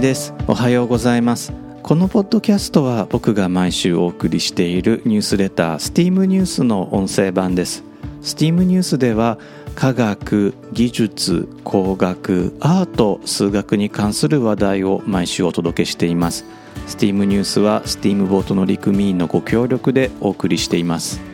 [0.00, 0.32] です。
[0.46, 1.52] おはようございます。
[1.82, 7.84] このポッドキャストは僕が毎週お送りしているニュースレター STEAM ニュースの音声版です。
[8.22, 9.38] STEAM ニュースでは
[9.74, 16.44] 科学技術工学アート数学に関する話題を毎週お届けしています。
[16.86, 21.31] STEAM ニュースは STEAM ボートの陸務員のご協力でお送りしています。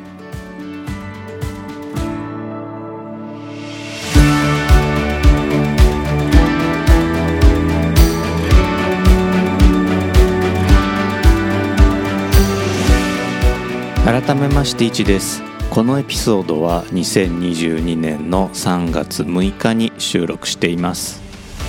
[14.21, 15.45] 改めまして1です。
[15.71, 21.23] このエピソードは2022年の3月6日に収録しています。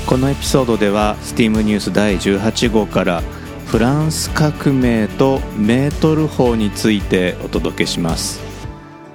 [0.08, 3.22] このエピソードでは STEAM ニュース第18号から
[3.67, 8.42] フランス革命とメートル法についてお届けします。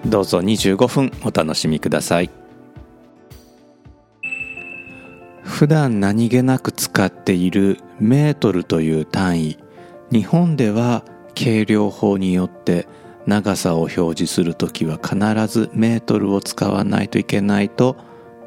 [0.07, 2.31] どうぞ25分お楽しみください。
[5.43, 9.59] 普段何気なく使っているメートルという単位。
[10.13, 12.87] 日本では計量法によって
[13.27, 17.97] 長さを表示するときは必ずメートルを使わないといけないと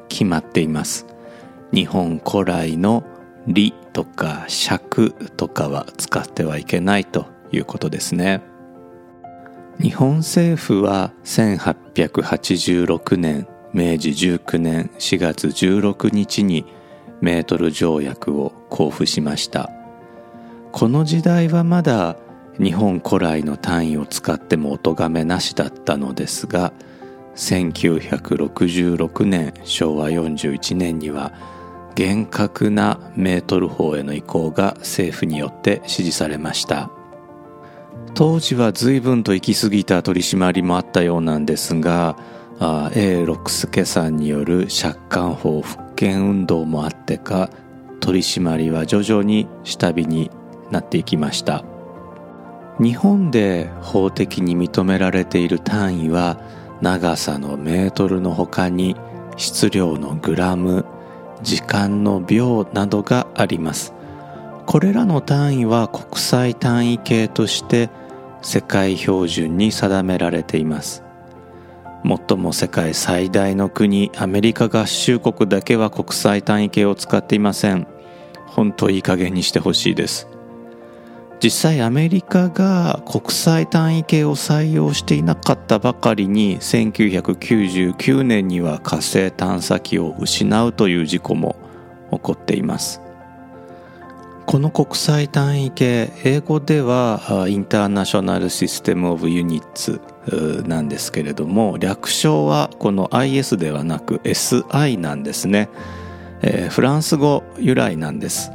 [0.09, 1.05] 決まっています。
[1.73, 3.03] 日本古来の
[3.47, 8.41] 里とか尺とかは使ってはいけないということですね。
[9.81, 16.65] 日本政府は1886年明治19年4月16日に
[17.21, 19.69] メートル条約を交付しました。
[20.71, 22.17] この時代はまだ
[22.59, 26.73] 日本古来の単位を使ってもお咎めなしだったのですが
[27.35, 31.31] 1966年昭和41年には
[31.95, 36.91] 厳格なメートル法への移行が政府によって指示されました。
[38.13, 42.17] 当時は随分と行き過ぎた取り締まりもあったようなんですが
[42.95, 47.51] A 六輔さんによる借款法復権運動もあってか
[47.99, 50.31] 取り締まりは徐々に下火に
[50.71, 51.63] なっていきました。
[52.79, 56.39] 日本で法的に認められている単位は
[56.81, 58.95] 長さのメートルの他に
[59.35, 60.85] 質量のグラム
[61.41, 63.93] 時間の秒などがあります。
[64.65, 67.89] これらの単位は国際単位系として
[68.41, 71.03] 世界標準に定められています。
[72.03, 77.87] 最も世界最大の国アメリカ合衆国だけは国際単位系を使っていません。
[78.45, 80.27] 本当いい加減にしてほしいです。
[81.43, 91.55] 実際アメリカが国際単位系を採用していなかったばかりに1999年には火星探査機を失うという事故も
[92.11, 93.01] 起こっています。
[94.47, 99.99] この国際単位系英語ではインターナショナルシステムオブユニッツ
[100.65, 105.67] なんですけれども略称はこの IS ではなく SI なんですね、
[106.41, 108.51] えー、フランス語由来なんです。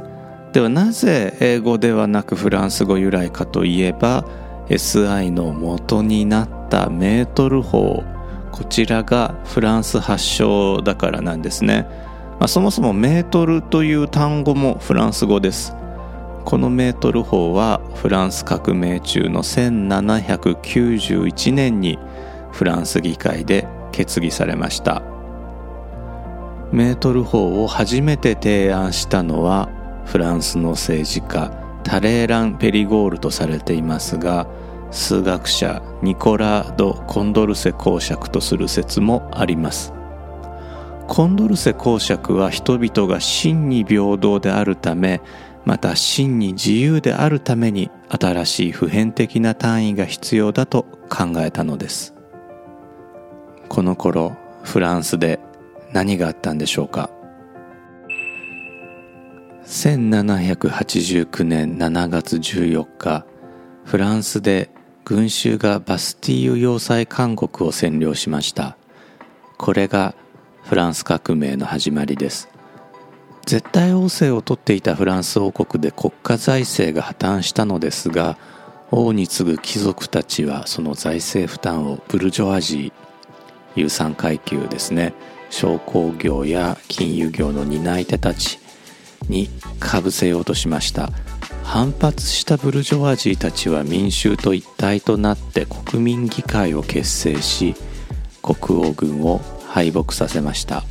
[0.53, 4.23] ではなぜ英語ではなくフランス語由来かといえば
[4.69, 8.03] SI の元になったメートル法。
[8.51, 11.87] こちらがフランス発祥だからなんですね、
[12.39, 15.75] まあ、そもそもメートルという単語もフランス語です。
[16.45, 21.97] このメートル法はフランス革命中の1791年に
[22.51, 25.01] フランス議会で決議されました。
[26.71, 29.67] メートル法を初めて提案したのは
[30.05, 31.51] フランスの政治家
[31.83, 34.47] タレーラン・ペリゴールとされていますが
[34.91, 39.93] 数学者ニコラー・ド・コンドルセ公爵とする説もあります。
[41.07, 45.21] コンドルセ公爵は人々が真に平等であるため
[45.65, 52.13] また真に自由であるために新しい普遍的な単位が必要だと考えたのです。
[53.67, 55.39] この頃フランスで
[55.91, 57.09] 何があったんでしょうか？
[59.65, 63.25] 1789年7月14日
[63.85, 64.69] フランスで
[65.05, 68.77] 群衆がバスティーユ要塞監獄を占領しました。
[69.57, 70.15] これが
[70.63, 72.49] フランス革命の始まりです。
[73.45, 78.37] 絶対王政をとっていたフランス王国で国家財政が破綻したのですが
[78.89, 82.91] 王に次ぐ貴族たちはその財政負担をブルジョワジー
[83.75, 85.13] 有産階級ですね
[85.49, 88.62] 商工業や金融業の担い手たち
[89.29, 89.49] に
[89.79, 91.09] かぶせようとしました。
[91.63, 97.73] 反発したブルジョワジーたちは民衆と一体となって国民議会を結成し
[98.41, 100.83] 国王軍を敗北させました。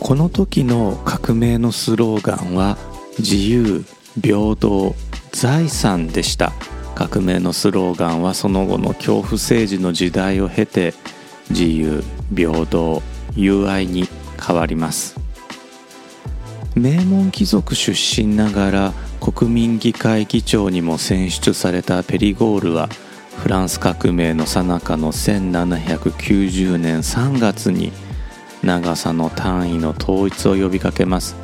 [0.00, 2.76] この時の革命のスローガンは
[3.18, 3.84] 自由
[4.20, 4.94] 平等
[5.32, 6.52] 財産でした。
[6.94, 10.94] 革命のスローガンはその後の恐怖政治の時代を経て
[11.50, 13.02] 自由平等
[13.34, 14.08] 友愛に
[14.40, 15.23] 変わります。
[16.74, 22.88] 名門貴族出身ながら国民議会議長にも選出されたペリゴールは
[23.38, 27.92] フランス革命の最中の1790年3月に
[28.62, 31.36] 長さの単位の統一を呼びかけます。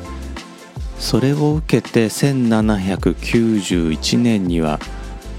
[0.99, 4.79] それを受けて1791年には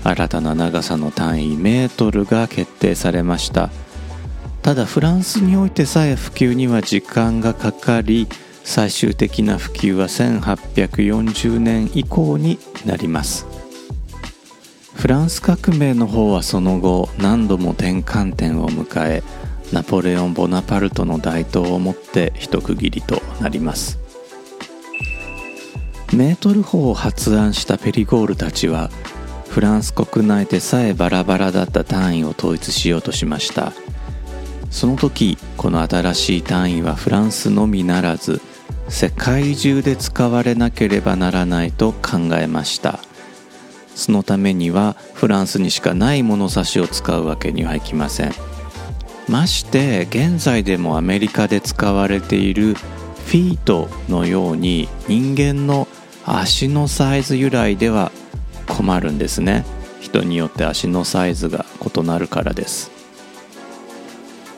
[0.05, 3.71] 新たな長さの単位メートルが決定されました。
[4.63, 8.29] ただフランスにおいてさえ普及には時間がかかり
[8.65, 13.47] 最終的な普及は1840年以降になります。
[14.95, 19.23] フランス革命の方はその後何度も転換点を迎え
[19.73, 23.99] ナポレオン・ボナパルトの台頭をもって一区切りとなります。
[26.13, 28.91] メートル法を発案したペリゴールたちは
[29.49, 33.73] フランス国内でさえバラバラだった単位を統一しようとしました。
[34.71, 38.41] その時この新しい単位はフランスのみならず
[38.89, 42.99] 世界中で使われなければならないと考えました。
[43.95, 48.33] そのためにはフランスにしかない物差しを使うわけにはいきません。
[49.29, 55.87] まして現在でもアメリカで使われているフィートのように人間の
[56.25, 58.13] 足のサイズ由来では
[58.69, 59.65] 困るんですね。
[60.01, 62.91] 人によって足のサイズが異なるからです。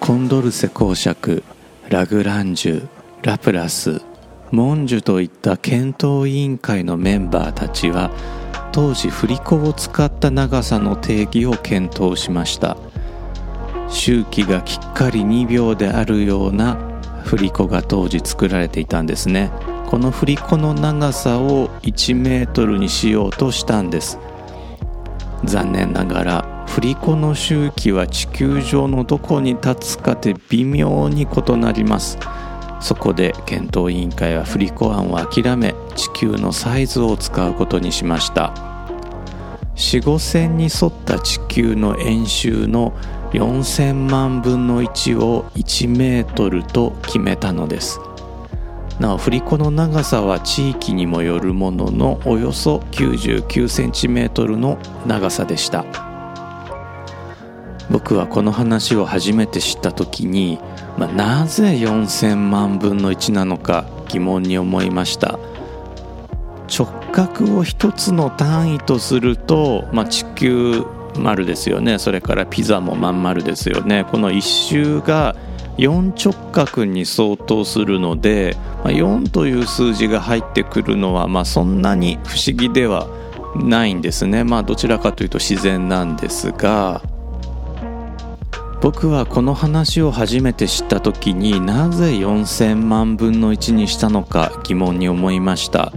[0.00, 1.44] コンドルセ公爵
[1.88, 2.88] ラグランジュ
[3.22, 4.02] ラプラス
[4.50, 8.10] モンジュといった検討委員会のメンバーたちは
[8.72, 12.76] 当時振り子を使った長さの定義を検討しました。
[13.88, 16.76] 周期がきっかり2秒であるような
[17.24, 19.50] 振り子が当時作られていたんですね。
[19.86, 24.18] この振り子の長さを1メートルにしようとしたんです。
[25.44, 32.18] 残念ながら振り子の周期は地球上のどこに立つかで微妙に異なります。
[32.84, 38.52] そこで検討委員会は振り子案を諦め地球のサイズを使うことにしました。
[39.74, 42.92] 4 5線に沿った地球の円周の
[43.32, 47.98] 4000万分の1を1メートルと決めたのです。
[49.00, 54.76] なお振り子の長さは地域にもよるもののおよそ99センチメートルの
[55.06, 55.86] 長さでした。
[57.90, 60.58] 僕はこの話を初めて知った時に
[60.98, 65.38] まあ、なぜ4000万分の1なのか疑問に思いました。
[66.68, 70.84] 直角を一つの単位とすると、まあ、地球
[71.18, 71.98] 丸ですよね。
[71.98, 74.04] それからピザもまん丸ですよね。
[74.10, 75.36] この1周が
[75.78, 83.08] 4直角に相当するので、まあ、4という数字が入ってくるのは、まあ、そんなに不思議では
[83.56, 84.44] ないんですね。
[84.44, 87.02] まあどちらかというと自然なんですが
[88.84, 95.90] 僕はこの話を初めて知った時になぜ4000万分の1にしたのか疑問に思いました。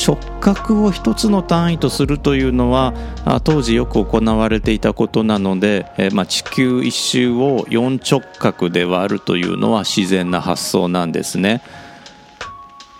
[0.00, 2.94] 直角を一つの単位とするというのは
[3.42, 11.62] 当時よく行われていたことなので、えまあ、地球一周を4直角で割るというのは自然な発想なんですね。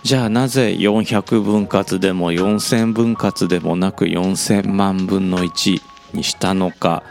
[0.03, 5.81] じゃあなぜ400分割でも4000分割でもなく4000万分の1
[6.15, 7.05] にしたのか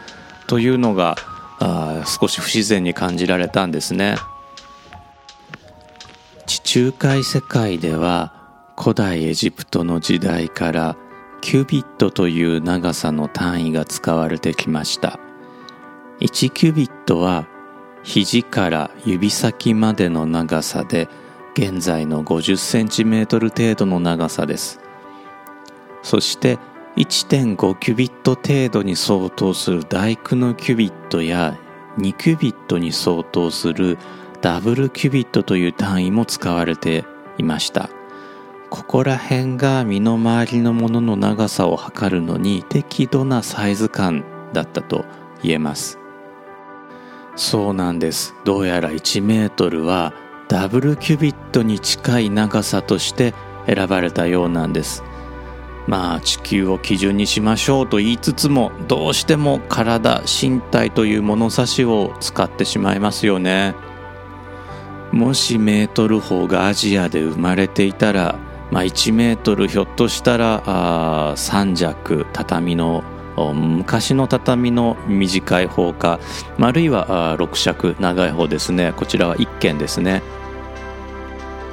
[0.48, 1.16] というのが
[1.60, 4.16] あ少し不自然に感じられたんですね。
[6.46, 8.32] 地中海世界では
[8.78, 10.96] 古代エジプトの時代から
[11.40, 15.18] キュビットという長さの単位が使われてきました。
[16.20, 17.46] 1キュビットは
[18.02, 21.08] 肘から指先までの長さで
[21.54, 24.80] 現在の50センチメートル程度の長さです。
[26.02, 26.58] そして
[26.98, 31.56] 1.5キュビット程度に相当する大工のキュビットや
[31.98, 33.98] 2キュビットに相当する
[34.40, 37.04] ダブルキュビットという単位も使われて
[37.38, 37.88] いました。
[38.68, 45.04] ここら辺が身の回りのものの長さを測るのに適度なサイズ感だったと
[45.40, 46.00] 言えます。
[47.36, 48.34] そうなんです。
[48.44, 50.12] どうやら1メートルは
[50.48, 53.34] ダブルキュビットに近い長さとして
[53.66, 55.04] 選ばれたようなんです。
[55.88, 63.74] まあ地球を基準にしましょうと言いつつもどうしても体身体という物差しを使ってしまいますよね。
[65.12, 68.38] もしメートル砲がアジアで生まれていたら、
[68.70, 73.02] まあ、1メートルひょっとしたらあ3尺畳の
[73.54, 76.20] 昔の畳の短い方か、
[76.60, 78.92] あるいは6尺長い方ですね。
[78.94, 80.22] こちらは1軒ですね。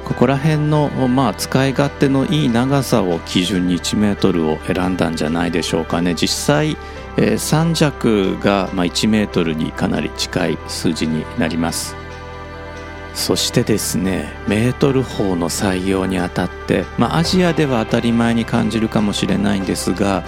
[0.06, 6.14] ここら辺の、まあ、使い勝手のいい長さを基準に1メートルを選んだんじゃないでしょうかね。
[6.14, 6.76] 実際、
[7.16, 11.96] えー、3弱が、まあ、1メートルにかなり近い数字になります。
[13.14, 20.22] そしてですねメートル砲の採用にあたって、まあ、アジアでは当たり前に感じるかもしれないんですが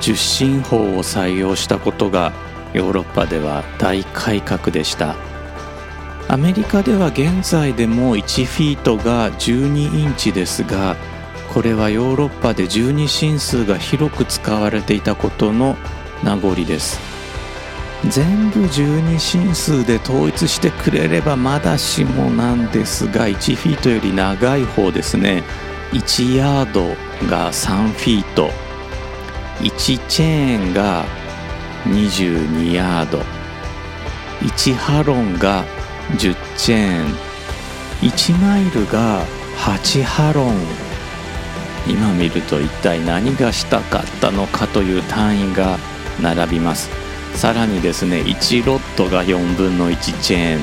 [0.00, 2.32] 受信砲を採用したことが
[2.74, 5.35] ヨーロッパでは大改革でした。
[6.28, 10.96] アメリカでは現在でも1フィートが12インチですが
[11.52, 15.76] これはヨーロッパで12進数が広く使われていたことの
[16.22, 17.00] 名残です。
[18.08, 25.44] 全部12進数で統一してくれればまだしもなんですが1フィートより長い方ですね。
[25.92, 26.88] 1ヤード
[27.28, 28.50] が3フィート。
[29.60, 31.04] 1チェーンが
[31.86, 33.22] 22ヤード。
[34.40, 35.64] 1ハロンが
[36.12, 37.14] 10チェーン。
[38.02, 39.24] 1マイルが
[39.56, 40.54] 8ハロン。
[41.88, 45.78] 今見ると一体何がしたかったのかという単位が
[46.20, 46.90] 並びます。
[47.34, 50.60] さらにですね1ロットが4分の1チェーン。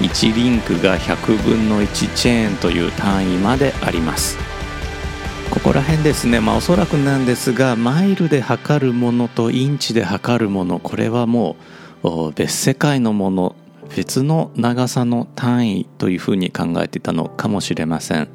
[0.00, 4.36] 1リンクが100分の1チェーンという単位まであります。
[5.50, 11.56] ここら辺ですねまあおそらくなんですがマイルで測るものとインチで測るものこれはも
[12.02, 13.56] う別世界のもの
[13.94, 18.28] 別の長さの単位というふうに考えていたのかもしれません。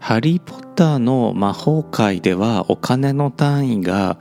[0.00, 4.18] ハリー・ポッターの魔法界ではお金の単位が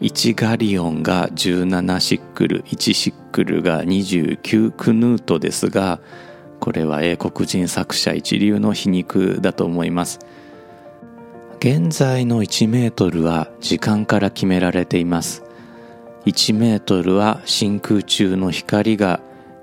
[0.00, 6.00] 1ガリオンが17シックル1シックルが29クヌートですが
[6.60, 10.20] これは英国人作者一流の皮肉だと思います。
[11.58, 15.42] 現在の1メートルは時間から決められています。
[16.26, 19.20] 1メートルは真空中の光が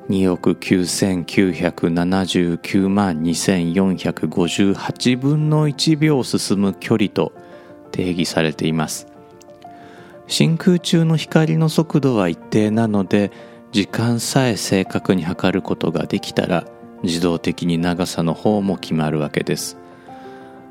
[0.09, 7.31] 2億9979万2458分の1秒進む距離と
[7.91, 9.07] 定義されています。
[10.27, 13.31] 真空中の光の速度は一定なので
[13.71, 16.65] 時間さえ正確に測ることができたら
[17.03, 19.77] 自動的に長さの方も決まるわけです。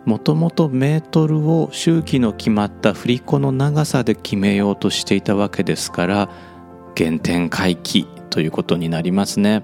[0.04, 6.28] もともとメートルを周期の決まった振り子の長さで決めようとしていたわけですから
[6.96, 9.62] 原点回帰ということになりますね。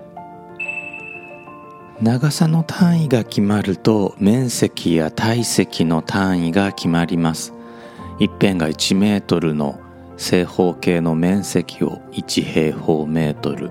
[2.02, 7.54] 長さの単位が決まると面積や体積の単位が決まります。
[8.20, 9.80] 一辺が1メートルの
[10.16, 13.70] 正方形の面積を1平方メートル。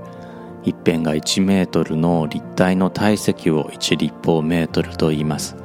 [0.63, 5.55] 一辺が1メートルの立体の体積を1立方メートルと言います。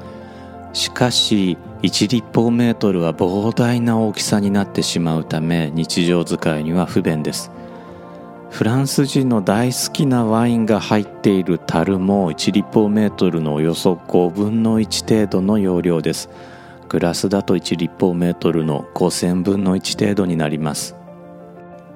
[0.75, 7.51] しかし1立方メートルは膨大な大きさになってしまうため日常使いには不便です。
[8.52, 16.28] フランス人の大好きなワインが入っている樽も1立方メートルのおよそ5分の1程度の容量です。
[16.90, 20.94] グラスだと1立方メートルの5000分の1程度になります。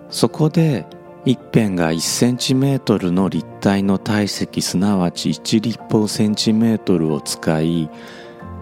[0.09, 0.87] そこで
[1.27, 7.91] 一辺が1センチメートルの立体の体積すなわち1立方センチメートルを使い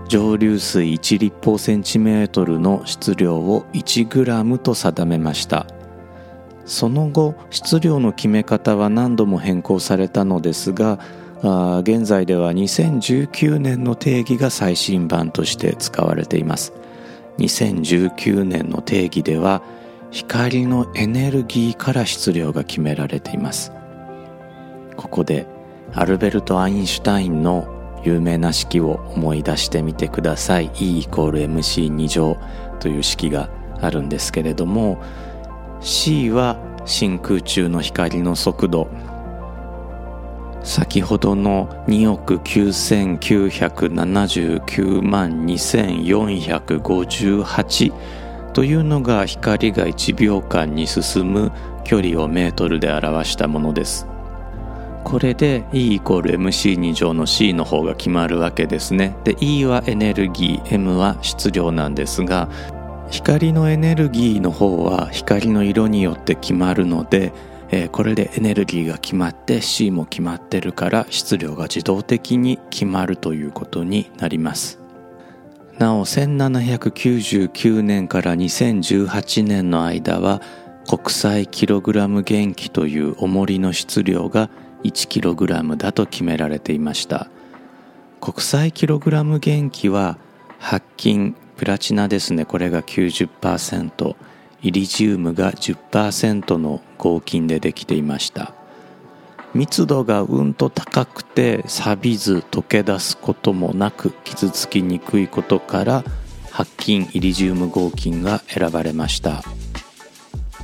[0.08, 5.73] 蒸留水1立方センチメートルの質量を1グラムと定めました。
[6.64, 10.98] その後質量の決め方は何度も変更されたのですが
[11.82, 16.72] 現在では2019年の定義が最新版として使われています。
[17.38, 19.62] 2019年の定義では
[20.10, 23.72] 光のエネルギーから質量が決められています。
[24.96, 25.46] ここで
[25.92, 27.68] アルベルト・アインシュタインの
[28.04, 30.70] 有名な式を思い出してみてください。
[30.78, 32.38] E イコール MC2 乗
[32.80, 35.02] という式があるんですけれども
[35.84, 38.88] C は真空中の光の速度
[40.62, 47.92] 先ほどの2億9979万2458
[48.54, 51.52] というのが光が1秒間に進む
[51.84, 54.06] 距離をメートルで表したものです。
[55.04, 59.14] これで E イコール MC2 乗の C の方が決まるわけですね。
[59.24, 62.48] で、E はエネルギー、M は質量なんですが、
[63.14, 67.32] 光のエネルギーの方は光の色によって決まるので、
[67.70, 74.80] えー、これでエネルギーが決まって C も決まってるから質量が自動的に決まるということになります。
[75.78, 80.42] なお1799年から2018年の間は
[80.88, 84.50] 国際キログラム元気という重りの質量が
[84.82, 87.28] 1キログラムだと決められていました。
[88.20, 90.18] 国際キログラム元気は
[90.58, 92.44] 白金プラチナですね。
[92.44, 94.16] これが90%
[94.62, 98.54] イリジウムが10%の合金でできていました。
[99.54, 106.04] 密度がうんと高くて錆びず溶け出すこともなく傷つきにくいことから
[106.50, 109.42] 白金イリジウム合金が選ばれました。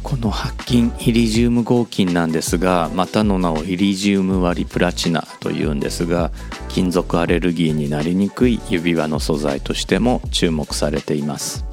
[0.02, 6.30] この白金イリジウム合金なんですがまたの名をイリジウム割りプラチナというんですが
[6.68, 11.64] 金属アレルギーになりにくい指輪の素材としても注目されています。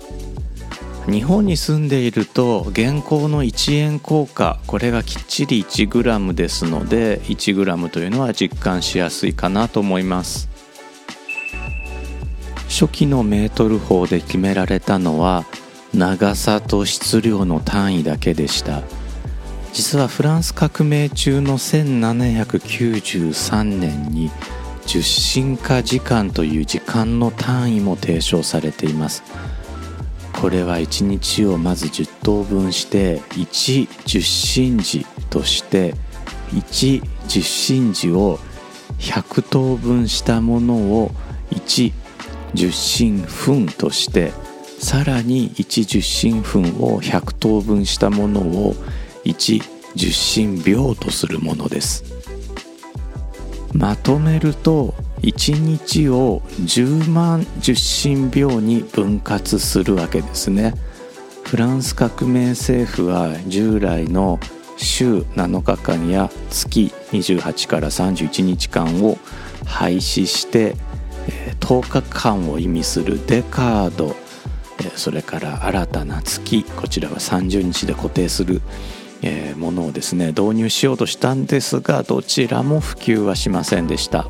[1.09, 10.49] 日本に住んでいると現行の1円硬貨これがきっちり 1g ですので 1g というのは実感しやすいかなと思います。
[12.67, 15.45] 初期のメートル法で決められたのは
[15.97, 18.83] 長さと質量の単位だけでした。
[19.73, 24.29] 実はフランス革命中の1793年に
[24.85, 29.23] 十進化時間という時間の単位も提唱されています。
[30.39, 35.95] これは1日をまず10等分して1十進時として
[36.51, 38.37] 1十進時を
[38.99, 41.09] 100等分したものを
[41.51, 41.91] 1
[42.53, 44.31] 十進分として
[44.87, 48.73] さらに1十進分を100等分したものを
[49.25, 49.61] 1
[49.95, 52.05] 十進秒とするものです。
[53.73, 60.73] まとめると1日を10万十進秒に分割するわけですね。
[61.43, 64.39] フランス革命政府は従来の
[64.77, 69.17] 週7日間や月28から31日間を
[69.65, 70.77] 廃止して
[71.59, 74.15] 10日間を意味するデカード
[74.95, 78.61] それから新たな月こちらは30日で固定する
[79.57, 84.27] ものをですね導入しようとしたんですがどちらも普及はしませんでした。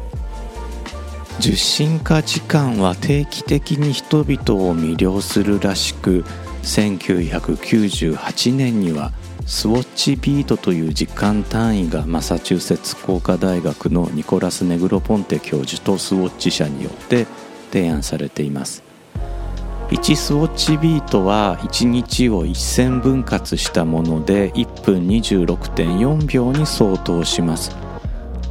[1.40, 6.26] 受信化時間は定期的に人々を魅了するらしく
[6.64, 9.12] 1998年には
[9.46, 17.28] スウォッチビートという時間単位がマサチューセッツ工科大学のニコラス・ネグロポンテ教授とスウォッチ社によって
[17.72, 18.87] 提案されています。
[19.90, 27.72] 1スウォッチビートは1日を1000分割したもので1分26.4秒に相当します。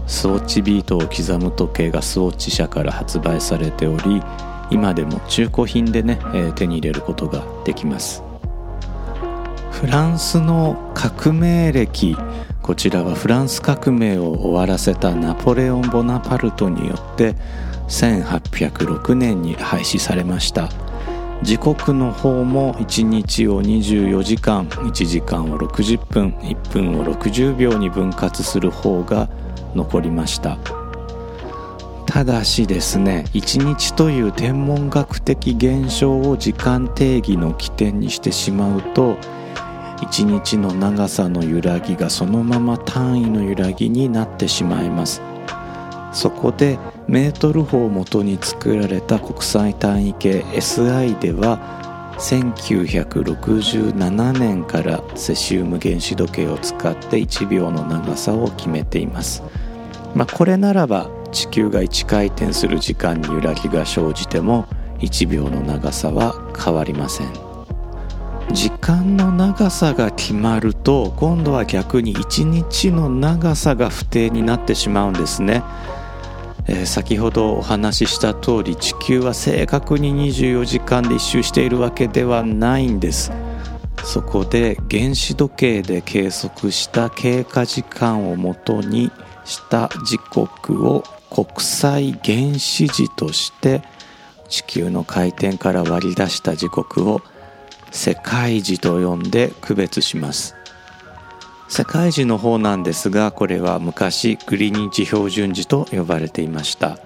[0.07, 4.23] スウォッチビートを刻む時計がスウォッチ社から発売されており
[4.71, 8.23] 今でも中古品でね、えー、手に入れることができます。
[9.73, 12.17] フランスの革命歴
[12.63, 17.35] こちらはフランス革命を終わらせたナポレオン・ボナパルトによって
[17.89, 20.71] 1806年に廃止されました。
[21.43, 29.29] 時刻の方も1日を24時間1時間を60分1分を60秒に分割する方が
[29.75, 30.59] 残りました。
[32.07, 39.17] ただしですね1日という天文学的現象を時間定義の起点にしてしまうと
[39.99, 45.36] 1日の長さの揺らぎがそのまま単位の揺らぎになってしまいます。
[46.17, 59.43] そこでメートル法をもとに作られた国際単位計 SI では1967年からセシウム原子時計を使って1秒の長さを決めています、
[60.15, 64.67] まあ、これならば地球が1回転する時間に揺らぎが生じても
[65.01, 67.47] 1秒の長さは変わりません。
[68.53, 75.63] 時間の長さが決まると今度は逆に1日の長さが不定になってしまうんですね。
[76.69, 83.33] えー、先ほどお話しした通り地球は正確に24時間で一周しているわけではないんです。
[84.05, 89.11] そこで原子時計で計測した経過時間をもとに
[89.45, 93.83] した時刻を国際原子時として
[94.49, 97.21] 地球の回転から割り出した時刻を
[97.91, 100.55] 世界時と呼んで区別します。
[101.69, 106.99] 世界時の方なんですがこれは昔グリニッジ標準時と呼ばれていました。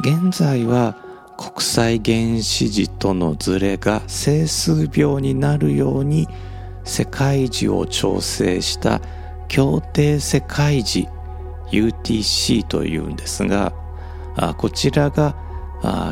[0.00, 0.96] 現在は
[1.36, 6.28] 国際原子時とのズレが整数秒になるように
[6.84, 9.00] 世界時を調整した
[9.48, 11.08] 協定世界時
[11.70, 13.72] UTC というんですが
[14.56, 15.36] こちらが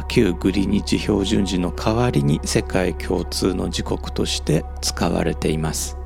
[0.09, 6.04] 旧グリニッジ標準時の代わりに世界共通の時刻として使われています。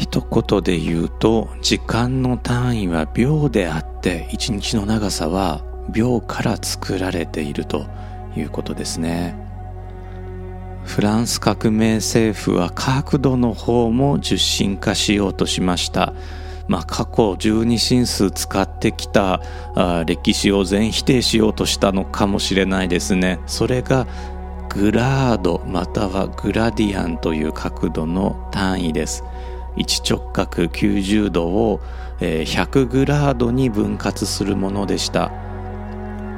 [0.00, 7.86] 一言で言うと時間の単位は秒であって一日の長さは秒から作られていると
[8.34, 9.36] いうことですね。
[10.84, 16.14] フランス革命政府は角度の方も受信化しようとしました。
[16.66, 19.42] まあ、過去十二進数使ってきた
[19.74, 23.38] あ歴史を全否定しようとしたのかもしれないですね。
[23.46, 24.06] それが
[24.70, 29.24] グラードまたはグラディアンという角度の単位です。
[29.80, 31.80] 1直角90度を
[32.20, 35.32] 100グラードに分割するものでした。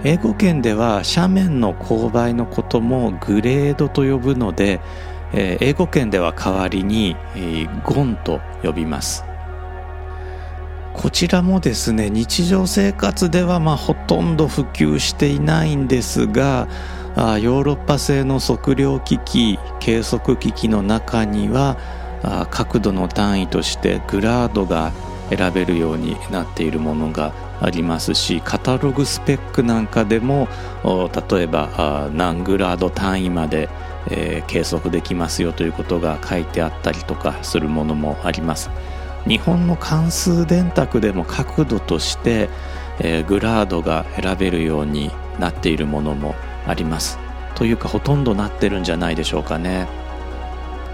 [0.05, 4.81] 英語圏では斜面の勾配のこともグレードと呼ぶので、
[5.33, 7.17] 英語圏では代わりに、
[7.85, 9.25] ゴンと呼びます。
[10.93, 16.69] こちらもですね日常生活ではまあほとんど普及していないんですが
[17.17, 21.79] ヨーロッパ製の測量機器計測機器の中には
[22.51, 24.93] 角度の単位としてグラードが
[25.31, 30.49] 選べるようになっているものがありますしカタログスペックなんかでも
[30.85, 33.69] 例えば何グラード単位まで、
[34.11, 38.71] え、計測できますよということが書いてあったりとかするものもあります。
[39.27, 42.51] 日本の関数電卓でも角度として、
[42.99, 46.35] え、グラードが選べるようになっているものも
[46.67, 47.19] あります。
[47.55, 49.87] というかほとんどなってるんじゃないでしょうかね。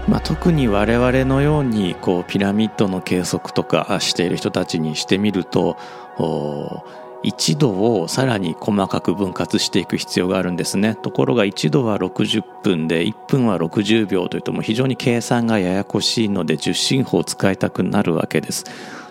[0.07, 5.77] まあ、特に我々のようにこうピラミッドの計測とかしている人たちにしてみると
[7.23, 10.95] 1度をさらに細かく分割していく必要があるんですね。
[10.95, 18.63] ところが1度は60分で1分は60秒というとも非常に計算がややこしいので受信法を使いたくなるわけです。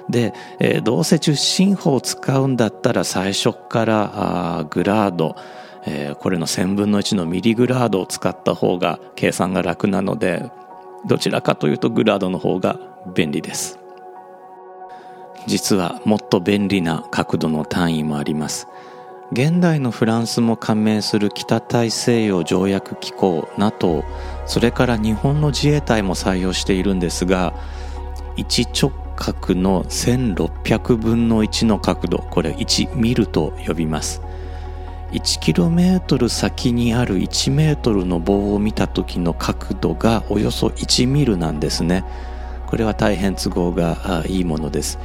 [0.09, 4.11] で、えー、どうせ受信法を使うんだったら最初から
[4.59, 5.37] あグラード
[5.87, 10.51] えー、これの1000分の1のミリグラードを使った方が計算が楽なので
[11.07, 12.79] どちらかというとグラードの方が
[13.15, 13.79] 便利です。
[15.47, 18.69] 実はもっと便利な角度の単位もあります。
[19.31, 24.03] 現代のフランスも加盟する北大西洋条約機構 NATO
[24.47, 27.53] それから日本の自衛隊も採用しているんですが
[28.37, 34.23] 1直角の1600分の1の角度これ1ミルと呼びます。
[35.13, 42.05] 1km 先にある 1m の棒を見た時の角度がおよそ1ミルなんですね。
[42.67, 44.99] これは大変都合がいいものです。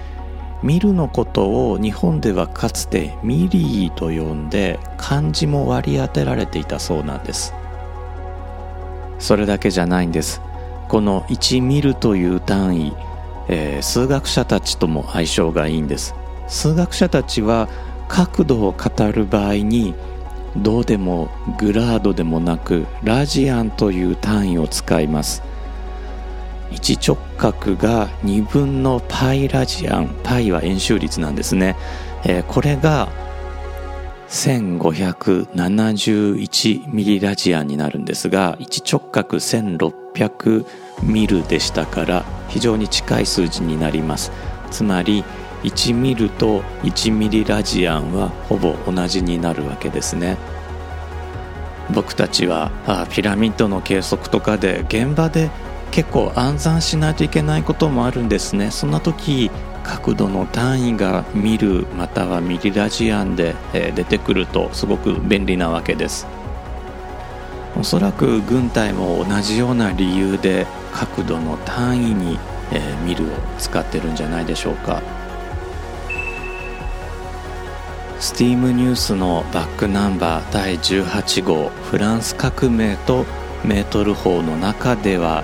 [0.62, 7.54] ミルのことを日本ではかつてミリーと呼んで漢字も割り当てられていたそうなんです。
[9.20, 10.42] それだけじゃないんです。
[10.90, 12.94] この1ミルという単位、
[13.48, 16.14] えー、数学者たちとも相性がいいんです。
[16.48, 17.70] 数学者たちは
[18.14, 19.96] 角度を語る場合に
[20.56, 25.42] どうでもグラードでもなくラジアンという単位を使います。
[26.70, 30.16] 1直角が2分のパイラジアン。
[30.24, 31.76] パイは円周率なんですね、
[32.24, 33.10] えー、これが
[34.30, 40.68] 1571ミリラジアンになるんですが1直角1600
[41.02, 44.32] ミルでしたから非常に近い数字になります。
[44.70, 45.24] つまり
[45.64, 50.38] 1ミルと1ミリラジアンはほぼ同じになるわけですね。
[51.94, 55.50] 僕たちはあピラミッドの計測とかで現場で
[55.92, 58.72] 結構暗算しないといけないこともあるんですね。
[58.72, 59.52] そんな時
[59.84, 66.26] 角度の単位がミルまたはミリラジアンで、出てくるとすごく便利なわけです。
[67.78, 72.40] おそらく軍隊も同じような理由で角度の単位に、
[73.06, 73.28] ミルを
[73.60, 75.02] 使ってるんじゃないでしょうか。
[78.24, 83.26] スティームニュースのバックナンバー第18号フランス革命と
[83.66, 85.44] メートル法の中では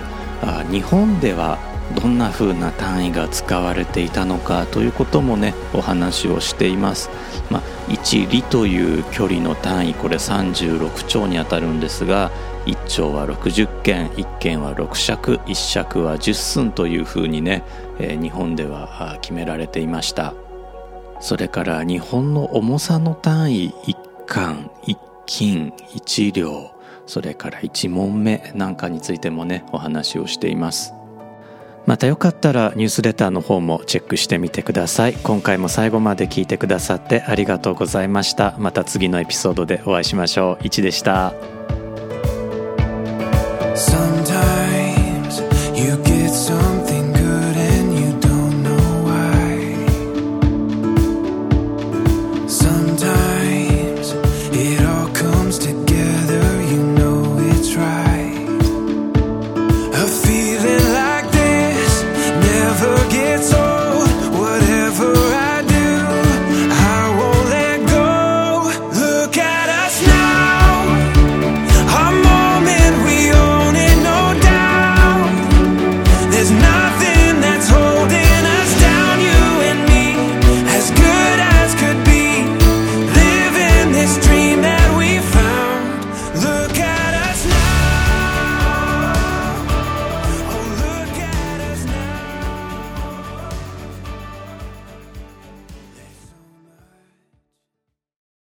[0.70, 1.58] 日本では
[1.94, 7.10] どんな風な単位が使われていたのかということもねお話をしています、
[7.50, 12.30] まあ、1里という距離の単位これ36兆にあたるんですが
[12.64, 17.62] 1兆は60件1件は6尺1尺は10寸というふうにね、
[17.98, 20.32] えー、日本では決められていました。
[21.20, 26.72] それから日本の重さの単位一貫一斤一両
[27.06, 30.94] それから一問目なんかについてもねお話をしています。
[31.86, 35.14] またよかったらニュースレターの方もチェックしてみてください。
[35.14, 38.54] 今回も最後まで聞いてくださってありがとうございました。
[38.58, 40.64] また次のエピソードでお会いしましょう。
[40.64, 41.32] 1でした。